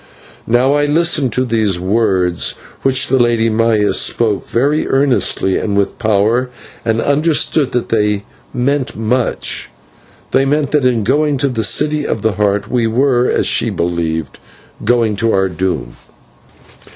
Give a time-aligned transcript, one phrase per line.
[0.47, 5.99] Now I listened to these words which the Lady Maya spoke very earnestly and with
[5.99, 6.49] power,
[6.83, 9.69] and understood that they meant much;
[10.31, 13.69] they meant that in going to the City of the Heart we were, as she
[13.69, 14.39] believed,
[14.83, 15.95] going to our doom.